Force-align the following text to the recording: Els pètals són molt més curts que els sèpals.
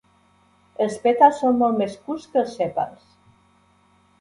Els 0.85 0.95
pètals 1.03 1.37
són 1.43 1.59
molt 1.59 1.77
més 1.83 1.99
curts 2.07 2.27
que 2.33 2.41
els 2.45 2.57
sèpals. 2.63 3.07